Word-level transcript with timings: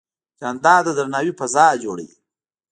جانداد 0.39 0.83
د 0.85 0.89
درناوي 0.97 1.31
فضا 1.39 1.65
جوړوي. 1.83 2.15